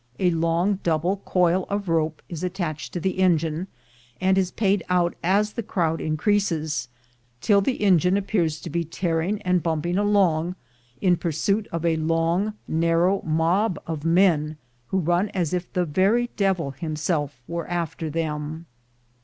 [0.17, 3.67] A long double coil of rope is attached to the engine,
[4.19, 6.89] and is paid out as the crowd increases,
[7.39, 10.55] till the engine appears to be tearing and bumping along
[11.01, 16.31] in pursuit of a long narrow mob of men, who run as if the very
[16.35, 18.65] devil himself were after them.